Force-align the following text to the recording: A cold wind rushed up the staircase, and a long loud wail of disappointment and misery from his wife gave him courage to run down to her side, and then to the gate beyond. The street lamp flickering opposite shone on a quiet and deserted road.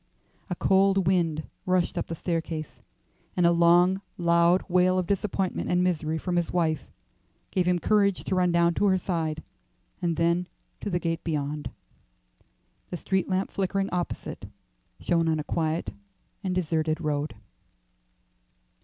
A 0.49 0.55
cold 0.55 1.05
wind 1.05 1.43
rushed 1.67 1.95
up 1.95 2.07
the 2.07 2.15
staircase, 2.15 2.81
and 3.37 3.45
a 3.45 3.51
long 3.51 4.01
loud 4.17 4.63
wail 4.67 4.97
of 4.97 5.05
disappointment 5.05 5.69
and 5.69 5.83
misery 5.83 6.17
from 6.17 6.37
his 6.37 6.51
wife 6.51 6.87
gave 7.51 7.67
him 7.67 7.77
courage 7.77 8.23
to 8.23 8.33
run 8.33 8.51
down 8.51 8.73
to 8.73 8.85
her 8.87 8.97
side, 8.97 9.43
and 10.01 10.15
then 10.17 10.47
to 10.79 10.89
the 10.89 10.97
gate 10.97 11.23
beyond. 11.23 11.69
The 12.89 12.97
street 12.97 13.29
lamp 13.29 13.51
flickering 13.51 13.91
opposite 13.91 14.49
shone 14.99 15.27
on 15.29 15.39
a 15.39 15.43
quiet 15.43 15.93
and 16.43 16.55
deserted 16.55 16.99
road. 16.99 17.35